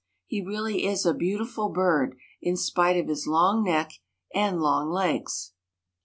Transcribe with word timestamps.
He 0.25 0.41
really 0.43 0.85
is 0.87 1.05
a 1.05 1.13
beautiful 1.13 1.69
bird 1.69 2.15
in 2.41 2.57
spite 2.57 2.97
of 2.97 3.07
his 3.07 3.27
long 3.27 3.63
neck 3.63 3.91
and 4.33 4.59
long 4.59 4.89
legs. 4.89 5.53